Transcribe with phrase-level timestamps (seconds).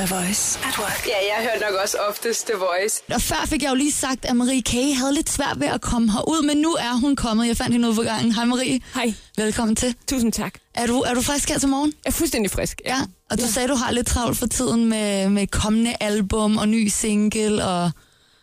[0.00, 1.06] The Voice at work.
[1.06, 3.02] Ja, jeg hører nok også oftest The Voice.
[3.14, 4.72] Og før fik jeg jo lige sagt, at Marie K.
[4.72, 7.46] havde lidt svært ved at komme herud, men nu er hun kommet.
[7.46, 8.32] Jeg fandt hende ude på gangen.
[8.32, 8.80] Hej Marie.
[8.94, 9.14] Hej.
[9.36, 9.94] Velkommen til.
[10.08, 10.54] Tusind tak.
[10.74, 11.92] Er du, er du frisk her til morgen?
[12.04, 12.80] Jeg er fuldstændig frisk.
[12.84, 12.96] Ja.
[13.30, 16.88] Og du sagde, du har lidt travlt for tiden med, med kommende album og ny
[16.88, 17.90] single og...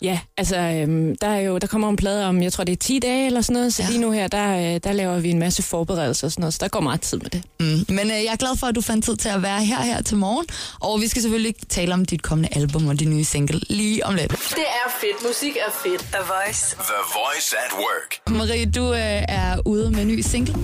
[0.02, 2.78] Ja, altså, øhm, der, er jo, der kommer en plade om, jeg tror, det er
[2.78, 3.90] 10 dage eller sådan noget, så Ja.
[3.90, 6.58] lige nu her, der, øh, der laver vi en masse forberedelser og sådan noget, så
[6.62, 7.44] der går meget tid med det.
[7.60, 7.66] Mm.
[7.96, 10.02] Men øh, jeg er glad for, at du fandt tid til at være her her
[10.02, 10.46] til morgen.
[10.80, 14.16] Og vi skal selvfølgelig tale om dit kommende album og din nye single lige om
[14.16, 14.32] lidt.
[14.32, 15.28] Det er fedt.
[15.28, 16.02] Musik er fedt.
[16.02, 16.76] The Voice.
[16.76, 18.38] The Voice at Work.
[18.40, 20.56] Marie, du øh, er ude med en ny single.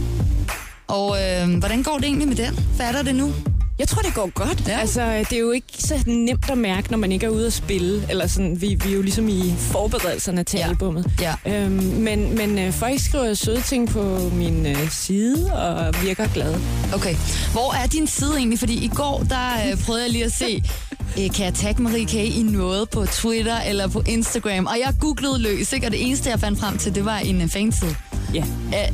[0.87, 2.59] Og øh, hvordan går det egentlig med den?
[2.77, 3.33] Fatter det nu?
[3.79, 4.67] Jeg tror, det går godt.
[4.67, 4.79] Ja.
[4.79, 7.53] Altså, det er jo ikke så nemt at mærke, når man ikke er ude at
[7.53, 8.05] spille.
[8.09, 10.67] Eller sådan, vi, vi er jo ligesom i forberedelserne til Ja.
[10.69, 11.05] albummet.
[11.21, 11.33] Ja.
[11.45, 16.61] Øhm, men men øh, folk skriver søde ting på min øh, side, og virker glade.
[16.93, 17.15] Okay.
[17.51, 18.59] Hvor er din side egentlig?
[18.59, 20.63] Fordi i går, der øh, prøvede jeg lige at se,
[21.19, 22.13] øh, kan jeg tagge Marie K.
[22.13, 24.65] i noget på Twitter eller på Instagram?
[24.65, 25.87] Og jeg googlede løs, ikke?
[25.87, 27.95] Og det eneste, jeg fandt frem til, det var en øh, fanside.
[28.33, 28.43] Ja.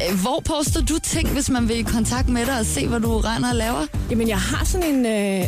[0.09, 2.99] Øh, hvor poster du ting, hvis man vil i kontakt med dig og se, hvad
[2.99, 3.85] du render og laver?
[4.09, 5.05] Jamen, jeg har sådan en...
[5.05, 5.43] Øh,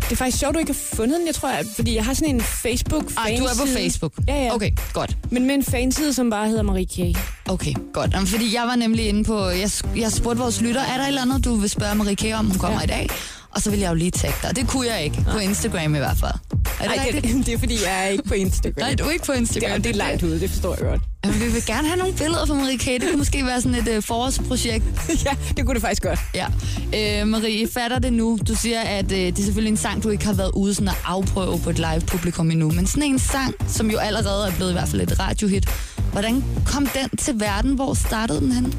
[0.00, 2.14] det er faktisk sjovt, du ikke har fundet den, jeg tror, at- fordi jeg har
[2.14, 4.12] sådan en facebook Ej, du er på Facebook?
[4.28, 4.54] Ja, ja.
[4.54, 5.16] Okay, godt.
[5.30, 7.18] Men med en fanside, som bare hedder Marie K.
[7.48, 8.10] Okay, godt.
[8.14, 11.08] Jamen, fordi jeg var nemlig inde på, jeg, jeg spurgte vores lytter, er der et
[11.08, 12.24] eller andet, du vil spørge Marie K.
[12.34, 12.84] om, hun kommer ja.
[12.84, 13.08] I dag?
[13.50, 14.56] Og så ville jeg jo lige tagge dig.
[14.56, 16.32] Det kunne jeg ikke, på Instagram i hvert fald.
[16.80, 18.74] Er det Ej, det, det er fordi, jeg er ikke på Instagram.
[18.80, 19.70] Nej, du er ikke på det, Instagram.
[19.70, 21.00] er, det er langt ude, det forstår jeg godt.
[21.26, 22.84] Vi vil gerne have nogle billeder fra Marie K.
[22.84, 24.84] Det kunne måske være sådan et øh, forårsprojekt.
[25.26, 26.18] ja, det kunne det faktisk godt.
[26.34, 26.46] Ja.
[26.94, 28.38] Øh, Marie, fatter det nu?
[28.48, 30.88] Du siger, at øh, det er selvfølgelig en sang, du ikke har været ude sådan
[30.88, 32.70] at afprøve på et live publikum endnu.
[32.70, 35.68] Men sådan en sang, som jo allerede er blevet i hvert fald et radiohit.
[36.12, 37.74] Hvordan kom den til verden?
[37.74, 38.74] Hvor startede den hen?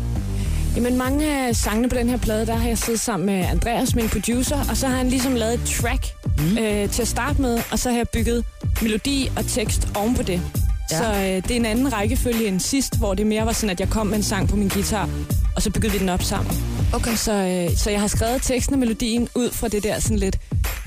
[0.75, 3.95] Jamen, mange af sangene på den her plade, der har jeg siddet sammen med Andreas,
[3.95, 6.05] min producer, og så har han ligesom lavet et track
[6.37, 6.57] mm.
[6.57, 8.45] øh, til at starte med, og så har jeg bygget
[8.81, 10.41] melodi og tekst oven på det.
[10.91, 10.97] Ja.
[10.97, 13.79] Så øh, det er en anden rækkefølge end sidst, hvor det mere var sådan, at
[13.79, 15.09] jeg kom med en sang på min guitar,
[15.55, 16.57] og så byggede vi den op sammen.
[16.93, 17.15] Okay.
[17.15, 20.37] Så, øh, så jeg har skrevet teksten og melodien ud fra det der sådan lidt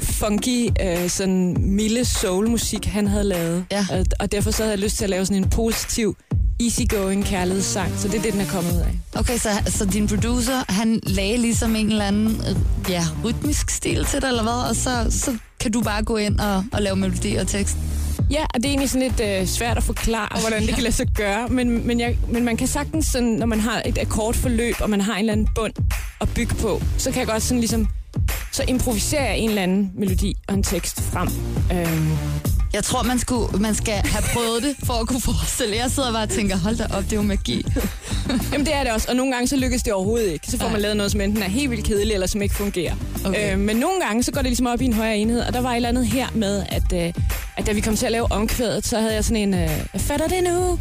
[0.00, 3.64] funky, øh, sådan milde soul-musik, han havde lavet.
[3.70, 3.86] Ja.
[3.90, 6.16] Og, og derfor så havde jeg lyst til at lave sådan en positiv,
[6.60, 7.92] easygoing kærlighedssang.
[7.98, 9.20] Så det er det, den er kommet ud af.
[9.20, 14.04] Okay, så, så din producer, han lagde ligesom en eller anden øh, ja, rytmisk stil
[14.04, 14.68] til dig, eller hvad?
[14.68, 17.76] Og så, så kan du bare gå ind og, og lave melodi og tekst.
[18.30, 20.94] Ja, og det er egentlig sådan lidt øh, svært at forklare, hvordan det kan lade
[20.94, 21.48] sig gøre.
[21.48, 25.00] Men, men, jeg, men man kan sagtens, sådan, når man har et akkordforløb, og man
[25.00, 25.72] har en eller anden bund
[26.20, 27.88] at bygge på, så kan jeg godt sådan ligesom,
[28.52, 31.28] så improviserer jeg en eller anden melodi og en tekst frem.
[31.72, 32.10] Øhm,
[32.74, 35.76] Jeg tror, man, skulle, man skal have prøvet det, for at kunne forestille.
[35.76, 37.66] Jeg sidder bare og tænker, hold da op, det er jo magi.
[38.52, 40.46] Jamen det er det også, og nogle gange så lykkes det overhovedet ikke.
[40.50, 42.94] Så får man lavet noget, som enten er helt vildt kedeligt, eller som ikke fungerer.
[43.24, 43.52] Okay.
[43.52, 45.60] Øh, men nogle gange, så går det ligesom op i en højere enhed, og der
[45.60, 47.12] var et eller andet her med, at, øh,
[47.56, 50.28] at da vi kom til at lave omkvædet, så havde jeg sådan en, øh, fatter
[50.28, 50.78] det nu?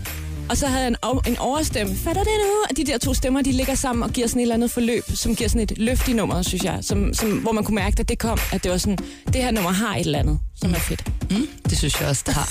[0.50, 2.52] Og så havde jeg en, en overstemme, fatter det nu?
[2.70, 5.04] Og de der to stemmer, de ligger sammen og giver sådan et eller andet forløb,
[5.14, 6.78] som giver sådan et løft i nummeret, synes jeg.
[6.82, 9.52] Som, som, hvor man kunne mærke, at det kom, at det var sådan, det her
[9.52, 11.04] nummer har et eller andet, som er fedt.
[11.38, 12.50] Mm, det synes jeg også, det har.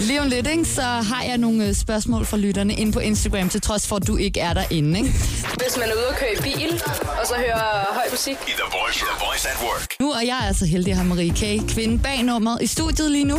[0.00, 3.48] Lige om lidt, ikke, så har jeg nogle øh, spørgsmål fra lytterne ind på Instagram,
[3.48, 4.98] til trods for, at du ikke er derinde.
[4.98, 5.10] Ikke?
[5.42, 6.82] Hvis man er ude og køre i bil,
[7.20, 8.32] og så hører høj musik.
[8.32, 9.86] I The Voice, The Voice at Work.
[10.00, 13.24] Nu er jeg altså heldig at have Marie K., kvinde bag nummeret, i studiet lige
[13.24, 13.38] nu.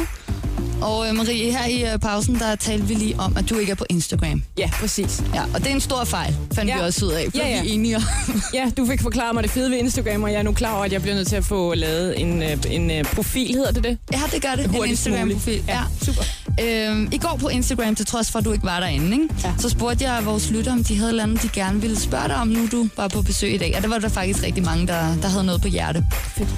[0.81, 3.71] Og øh, Marie, her i øh, pausen, der talte vi lige om, at du ikke
[3.71, 4.43] er på Instagram.
[4.57, 5.23] Ja, præcis.
[5.33, 6.75] Ja, og det er en stor fejl, fandt Ja.
[6.77, 7.25] vi også ud af.
[7.31, 7.61] Blev Ja, ja.
[7.63, 8.01] vi enige om.
[8.53, 10.85] Ja, du fik forklaret mig det fede ved Instagram, og jeg er nu klar over,
[10.85, 13.83] at jeg bliver nødt til at få lavet en, øh, en øh, profil, hedder det
[13.83, 13.97] det?
[14.13, 14.65] Ja, det gør det.
[14.65, 15.21] En Hurtigst muligt.
[15.23, 15.63] Instagram-profil.
[15.67, 16.21] Ja, super.
[16.63, 19.27] Øhm, I går på Instagram, til trods for, at du ikke var derinde, ikke?
[19.43, 19.53] Ja.
[19.59, 22.35] så spurgte jeg vores lytter, om de havde eller andet, de gerne ville spørge dig
[22.35, 23.73] om, nu du var på besøg i dag.
[23.77, 26.05] Og der var der faktisk rigtig mange, der, der havde noget på hjerte.
[26.37, 26.49] Fedt.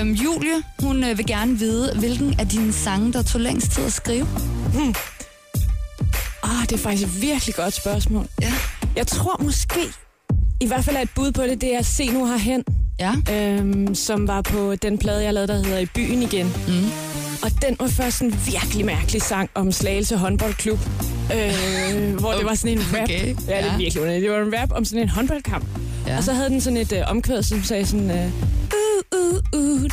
[0.00, 3.84] Øhm, Julie, hun øh, vil gerne vide, hvilken af dine sange, der tog længst tid
[3.84, 4.26] at skrive.
[6.42, 8.26] Ah, det er faktisk et virkelig godt spørgsmål.
[8.42, 8.52] Ja.
[8.96, 9.80] Jeg tror måske,
[10.60, 12.64] i hvert fald er et bud på det, det er Se nu herhen,
[13.00, 13.14] Ja.
[13.32, 16.46] øhm, som var på den plade, jeg lavede, der hedder I byen igen.
[16.68, 16.84] Mm.
[17.42, 20.78] Og den var først en virkelig mærkelig sang om Slagelse håndboldklub,
[21.34, 23.02] øh, hvor det var sådan en rap.
[23.02, 24.22] Okay, Ja, det er virkelig underligt.
[24.22, 25.64] Det var en rap om sådan en håndboldkamp.
[26.06, 26.16] Ja.
[26.16, 28.10] Og så havde den sådan et øh, omkvæd, som sagde sådan...
[28.10, 28.30] Øh,
[29.12, 29.90] uh, uh, uh.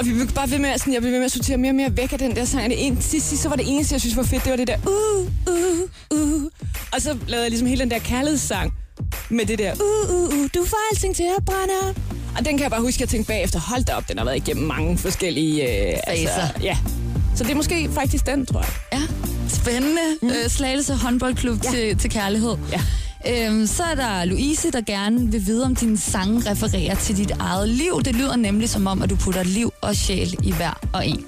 [0.00, 1.74] Og vi blev bare ved med, sådan, jeg blev ved med at sortere mere og
[1.74, 2.70] mere væk af den der sang.
[2.70, 4.66] Det en, sidst, sidst, så var det eneste, jeg synes var fedt, det var det
[4.66, 6.42] der uh, uh, uh.
[6.92, 8.72] Og så lavede jeg ligesom hele den der kærlighedssang
[9.28, 11.96] med det der uh, uh, uh, du får alting til at brænde op.
[12.38, 14.24] Og den kan jeg bare huske, at jeg tænkte bagefter, hold da op, den har
[14.24, 15.88] været igennem mange forskellige...
[15.88, 16.48] Øh, Faser.
[16.62, 16.76] ja.
[17.36, 18.70] Så det er måske faktisk den, tror jeg.
[18.92, 19.02] Ja,
[19.48, 20.02] spændende.
[20.22, 20.28] Mm.
[20.28, 21.64] Øh, Slagelse håndboldklub.
[21.64, 21.70] Ja.
[21.70, 22.56] til, til kærlighed.
[22.72, 22.80] Ja.
[23.28, 27.30] Øhm, så er der Louise, der gerne vil vide, om dine sange refererer til dit
[27.30, 28.02] eget liv.
[28.04, 31.26] Det lyder nemlig som om, at du putter liv og sjæl i hver og en.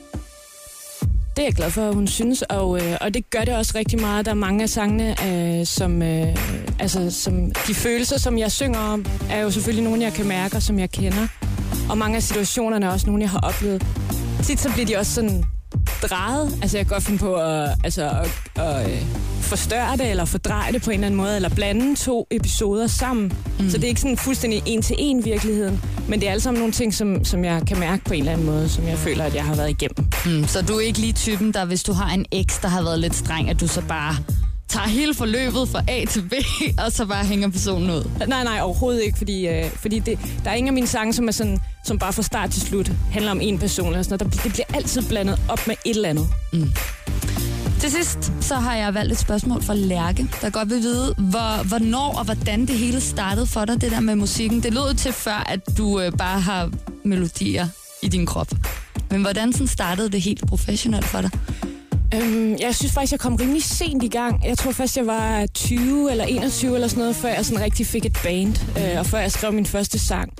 [1.36, 3.72] Det er jeg glad for, at hun synes, og, øh, og det gør det også
[3.74, 4.24] rigtig meget.
[4.24, 6.36] Der er mange af sangene, øh, som, øh,
[6.78, 10.56] altså, som de følelser, som jeg synger om, er jo selvfølgelig nogle, jeg kan mærke,
[10.56, 11.26] og som jeg kender.
[11.90, 13.86] Og mange af situationerne er også nogle, jeg har oplevet.
[14.42, 15.44] Tit så bliver de også sådan
[16.08, 16.58] drejet.
[16.62, 18.31] Altså jeg kan godt finde på at, altså, at,
[18.64, 19.06] at, at
[19.40, 23.32] forstørre det, eller fordreje det på en eller anden måde, eller blande to episoder sammen.
[23.58, 23.70] Mm.
[23.70, 26.58] Så det er ikke sådan fuldstændig en til en virkeligheden, men det er alle sammen
[26.58, 29.25] nogle ting, som, som jeg kan mærke på en eller anden måde, som jeg føler,
[29.25, 30.06] at jeg har været igennem.
[30.26, 32.82] Mm, så du er ikke lige typen, der hvis du har en eks, der har
[32.82, 34.16] været lidt streng, at du så bare
[34.69, 36.32] tager hele forløbet fra A til B,
[36.87, 38.10] og så bare hænger personen ud.
[38.26, 41.28] Nej, nej, overhovedet ikke, fordi, øh, fordi det, der er ingen af mine sange, som
[41.28, 43.87] er sådan, som bare fra start til slut handler om en person.
[43.87, 44.44] Eller sådan noget.
[44.44, 46.29] Det bliver altid blandet op med et eller andet.
[46.52, 46.73] Mm.
[47.81, 51.69] Til sidst, så har jeg valgt et spørgsmål fra Lærke, der godt vil vide, hvor,
[51.69, 54.62] hvornår og hvordan det hele startede for dig, det der med musikken.
[54.62, 56.70] Det lød til før, at du øh, bare har
[57.05, 57.69] melodier
[58.02, 58.50] i din krop.
[59.11, 61.31] Men hvordan sådan startede det helt professionelt for dig?
[62.14, 64.44] Øhm, jeg synes faktisk, jeg kom rimelig sent i gang.
[64.44, 67.87] Jeg tror først, jeg var 20 eller 21 eller sådan noget, før jeg sådan rigtig
[67.87, 70.32] fik et band, øh, og før jeg skrev min første sang.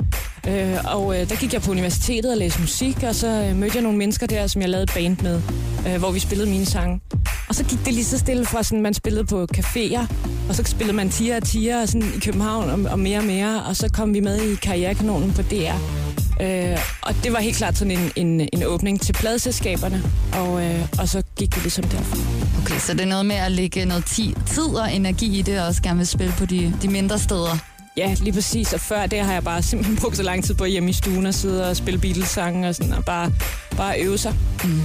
[0.49, 3.77] Øh, og øh, der gik jeg på universitetet og læste musik, og så øh, mødte
[3.77, 5.43] jeg nogle mennesker der, som jeg lavede et band med,
[5.89, 7.00] øh, hvor vi spillede mine sange.
[7.49, 10.15] Og så gik det lige så stille fra, sådan, man spillede på caféer,
[10.49, 13.62] og så spillede man tiger og tiger sådan, i København og, og mere og mere,
[13.62, 16.03] og så kom vi med i Karrierekanonen på DR.
[16.41, 20.03] Øh, og det var helt klart sådan en, en, en åbning til pladselskaberne,
[20.33, 22.19] og, øh, og så gik det ligesom derfra.
[22.62, 25.61] Okay, så det er noget med at lægge noget tid, tid og energi i det,
[25.61, 27.72] og også gerne vil spille på de, de mindre steder.
[27.97, 28.73] Ja, lige præcis.
[28.73, 31.27] Og før det har jeg bare simpelthen brugt så lang tid på hjemme i stuen
[31.27, 33.33] og sidde og spille Beatles-sange og sådan, og bare,
[33.77, 34.35] bare øve sig.
[34.65, 34.81] Mm.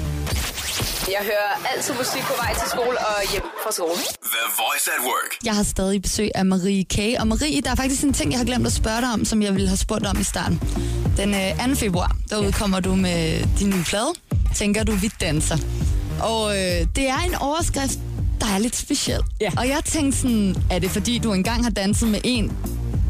[1.08, 4.02] Jeg hører altid musik på vej til skole og hjem fra skole.
[4.34, 5.32] The Voice at Work.
[5.46, 6.98] Jeg har stadig besøg af Marie K.
[7.20, 9.42] Og Marie, der er faktisk en ting, jeg har glemt at spørge dig om, som
[9.42, 10.62] jeg ville have spurgt om i starten.
[11.18, 11.76] Den øh, 2.
[11.76, 14.14] februar, der udkommer du med din nye plade.
[14.56, 15.58] Tænker du, vi danser.
[16.22, 18.00] Og øh, det er en overskrift,
[18.42, 19.20] der er lidt speciel.
[19.42, 19.52] Ja.
[19.58, 22.58] Og jeg tænkte sådan, er det fordi, du engang har danset med en,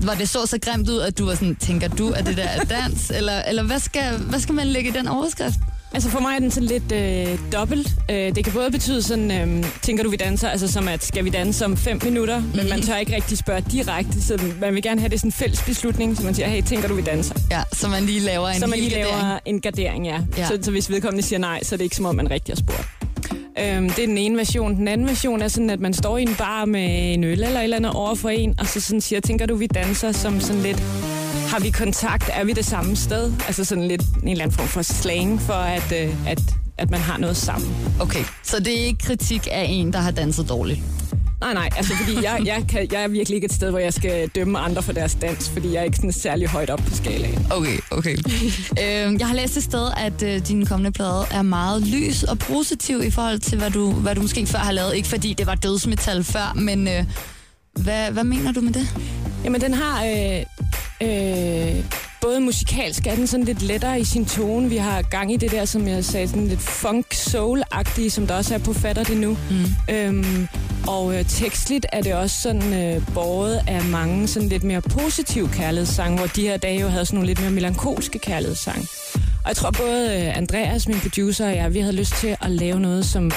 [0.04, 2.44] hvor det så så grimt ud, at du var sådan, tænker du, at det der
[2.44, 3.10] er dans?
[3.18, 5.56] eller eller hvad, skal, hvad skal man lægge i den overskrift?
[5.94, 7.90] Altså for mig er den sådan lidt øh, dobbelt.
[8.12, 11.26] Øh, det kan både betyde sådan, øh, tænker du vi danser, altså som at skal
[11.26, 12.56] vi danse om fem minutter, mm-hmm.
[12.58, 15.32] men man tør ikke rigtig spørge direkte, så man vil gerne have det sådan en
[15.32, 17.36] fælles beslutning, så man siger, hey, tænker du vi danser?
[17.52, 19.22] Ja, så man lige laver en Så man lige gardering.
[19.22, 20.20] laver en gardering, ja.
[20.38, 20.48] Ja.
[20.48, 22.58] Så, så hvis vedkommende siger nej, så er det ikke som om, man rigtig har
[22.58, 22.88] spurgt.
[23.60, 24.76] Øhm, det er den ene version.
[24.76, 27.60] Den anden version er sådan, at man står i en bar med en øl eller
[27.60, 30.40] et eller andet over for en, og så sådan siger, tænker du, vi danser som
[30.40, 30.80] sådan lidt,
[31.48, 33.34] har vi kontakt, er vi det samme sted?
[33.48, 36.40] Altså sådan lidt en eller anden form for slang for, at, øh, at,
[36.78, 37.70] at man har noget sammen.
[38.00, 40.80] Okay, så det er ikke kritik af en, der har danset dårligt.
[41.42, 43.94] Nej, nej, altså fordi jeg, jeg, kan, jeg er virkelig ikke et sted, hvor jeg
[43.94, 46.96] skal dømme andre for deres dans, fordi jeg er ikke sådan særlig højt op på
[46.96, 47.48] skalaen.
[47.52, 48.18] Okay, okay.
[48.84, 52.40] øhm, jeg har læst et sted, at øh, din kommende plade er meget lys og
[52.40, 54.96] positiv i forhold til, hvad du, hvad du måske før har lavet.
[54.96, 57.04] Ikke fordi det var dødsmetal før, men øh,
[57.74, 58.88] hvad, hvad mener du med det?
[59.44, 60.06] Jamen, den har...
[60.06, 60.44] Øh,
[61.02, 61.84] øh,
[62.22, 64.70] både musikalsk er den sådan lidt lettere i sin tone.
[64.70, 68.54] Vi har gang i det der, som jeg sagde, sådan lidt funk-soul-agtige, som der også
[68.54, 69.38] er på Fatter det nu.
[69.50, 69.96] Mm.
[69.96, 70.48] Øhm,
[70.88, 75.50] og øh, tekstligt er det også sådan øh, båret af mange sådan lidt mere positive
[75.50, 78.88] kærlighedssange, hvor de her dage jo havde sådan nogle lidt mere melankolske kærlighedssange.
[79.16, 82.52] Og jeg tror både øh, Andreas, min producer, og jeg, vi havde lyst til at
[82.52, 83.32] lave noget, som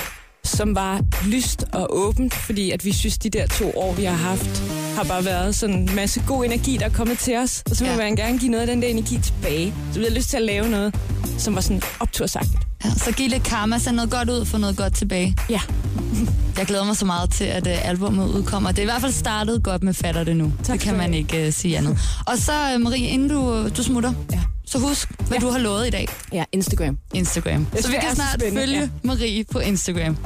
[0.45, 4.17] som var lyst og åbent, fordi at vi synes, de der to år, vi har
[4.17, 4.63] haft,
[4.97, 7.63] har bare været sådan en masse god energi, der er kommet til os.
[7.71, 7.97] Og så vil Ja.
[7.97, 9.75] man gerne give noget af den der energi tilbage.
[9.93, 10.95] Så vi havde lyst til at lave noget,
[11.39, 12.59] som var sådan optursagtigt.
[12.85, 15.37] Ja, så giv lidt karma, send noget godt ud, få noget godt tilbage.
[15.51, 15.61] Ja.
[16.61, 18.71] Jeg glæder mig så meget til, at uh, albumet udkommer.
[18.71, 20.53] Det er i hvert fald startet godt med Fatter det nu.
[20.65, 21.99] Tak det kan man ikke uh, sige andet.
[22.27, 24.41] Og så, uh, Marie, inden du, du smutter, Ja.
[24.67, 25.47] så husk, hvad Ja.
[25.47, 26.09] du har lovet i dag.
[26.33, 26.99] Ja, Instagram.
[27.15, 27.67] Instagram.
[27.81, 28.89] Så vi kan snart spændende, følge ja.
[29.03, 30.17] Marie på Instagram.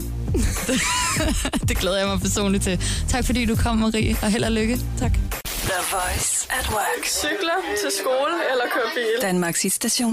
[1.68, 2.80] det glæder jeg mig personligt til.
[3.08, 4.78] Tak fordi du kom, Marie, og held og lykke.
[4.98, 5.12] Tak.
[5.64, 7.04] The Voice at Work.
[7.06, 9.22] Cykler til skole eller kører bil?
[9.28, 10.12] Danmarks hitstation.